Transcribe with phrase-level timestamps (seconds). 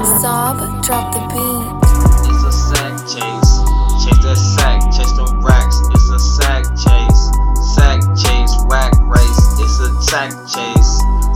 [0.00, 1.68] Sob, drop the beat.
[2.24, 3.52] It's a sack chase.
[4.00, 5.76] Chase that sack, chase them racks.
[5.92, 7.22] It's a sack chase.
[7.76, 9.60] Sack chase, whack race.
[9.60, 10.92] It's a sack chase.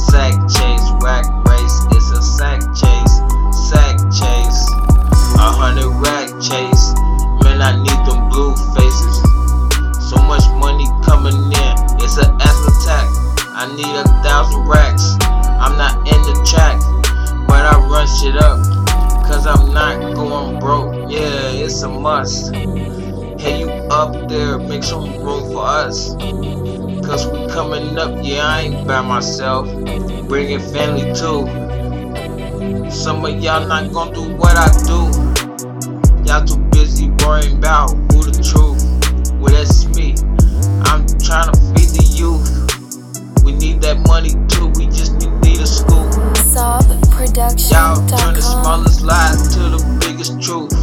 [0.09, 1.77] Sack chase, whack race.
[1.93, 3.14] It's a sack chase.
[3.69, 4.61] Sack chase.
[5.37, 6.96] A hundred rack chase.
[7.45, 9.21] Man, I need them blue faces.
[10.09, 11.75] So much money coming in.
[12.01, 13.09] It's an asthma attack.
[13.53, 15.14] I need a thousand racks.
[19.54, 21.11] I'm not going broke.
[21.11, 22.53] Yeah, it's a must.
[22.53, 26.14] Hey, you up there, make some room for us.
[27.07, 29.68] Cause we coming up, yeah, I ain't by myself.
[30.26, 31.46] Bringing family too.
[32.91, 34.98] Some of y'all not gonna do what I do.
[36.25, 38.83] Y'all too busy worrying about who the truth.
[39.34, 40.17] Well, that's me.
[40.91, 43.45] I'm trying to feed the youth.
[43.45, 46.11] We need that money too, we just need, need a scoop.
[47.55, 50.75] Y'all turn the smallest lie to the biggest truth.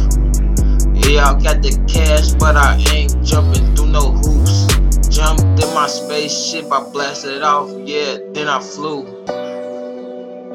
[1.04, 4.66] Yeah, I got the cash, but I ain't jumping through no hoops.
[5.08, 9.04] Jumped in my spaceship, I blasted it off, yeah, then I flew.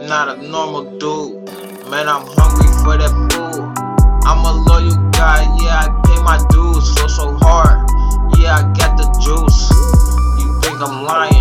[0.07, 1.45] Not a normal dude,
[1.91, 3.61] man, I'm hungry for that food.
[4.25, 7.87] I'm a loyal guy, yeah, I pay my dues so so hard.
[8.37, 9.69] Yeah, I got the juice.
[10.41, 11.36] You think I'm lying?